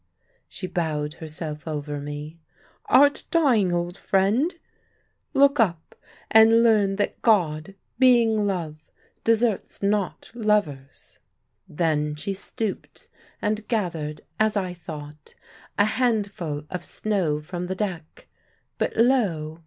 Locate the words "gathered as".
13.67-14.57